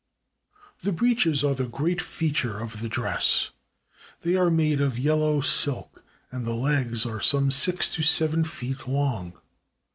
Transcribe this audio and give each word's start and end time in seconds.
The 0.81 0.91
breeches 0.91 1.43
are 1.43 1.53
the 1.53 1.67
great 1.67 2.01
feature 2.01 2.57
of 2.59 2.81
the 2.81 2.89
dress; 2.89 3.51
they 4.21 4.35
are 4.35 4.49
made 4.49 4.81
of 4.81 4.97
yellow 4.97 5.41
silk, 5.41 6.03
and 6.31 6.43
the 6.43 6.55
legs 6.55 7.05
are 7.05 7.21
some 7.21 7.51
six 7.51 7.87
to 7.89 8.01
seven 8.01 8.43
feet 8.43 8.87
long 8.87 9.35